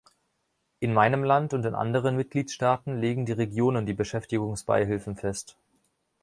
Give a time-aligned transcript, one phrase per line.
[0.79, 5.57] In meinem Land und in anderen Mitgliedstaaten legen die Regionen die Beschäftigungsbeihilfen fest.